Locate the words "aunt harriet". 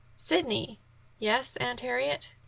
1.57-2.33